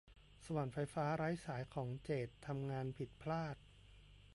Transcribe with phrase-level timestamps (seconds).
[0.43, 3.57] สว่านไฟฟ้าไร้สายของเจดทำงานผิดพลาด